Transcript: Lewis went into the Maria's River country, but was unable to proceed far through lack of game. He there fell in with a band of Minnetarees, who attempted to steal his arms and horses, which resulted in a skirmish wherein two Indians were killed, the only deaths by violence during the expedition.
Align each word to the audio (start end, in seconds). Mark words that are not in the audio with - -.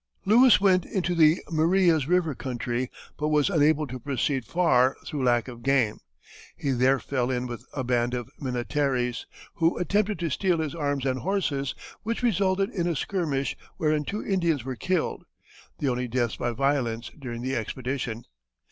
Lewis 0.25 0.59
went 0.59 0.83
into 0.83 1.13
the 1.13 1.43
Maria's 1.51 2.07
River 2.07 2.33
country, 2.33 2.89
but 3.19 3.27
was 3.27 3.51
unable 3.51 3.85
to 3.85 3.99
proceed 3.99 4.45
far 4.45 4.97
through 5.05 5.23
lack 5.23 5.47
of 5.47 5.61
game. 5.61 5.99
He 6.57 6.71
there 6.71 6.97
fell 6.99 7.29
in 7.29 7.45
with 7.45 7.67
a 7.73 7.83
band 7.83 8.15
of 8.15 8.27
Minnetarees, 8.39 9.27
who 9.57 9.77
attempted 9.77 10.17
to 10.17 10.31
steal 10.31 10.57
his 10.57 10.73
arms 10.73 11.05
and 11.05 11.19
horses, 11.19 11.75
which 12.01 12.23
resulted 12.23 12.71
in 12.71 12.87
a 12.87 12.95
skirmish 12.95 13.55
wherein 13.77 14.03
two 14.03 14.25
Indians 14.25 14.63
were 14.65 14.75
killed, 14.75 15.23
the 15.77 15.87
only 15.89 16.07
deaths 16.07 16.35
by 16.35 16.49
violence 16.49 17.11
during 17.19 17.43
the 17.43 17.55
expedition. 17.55 18.25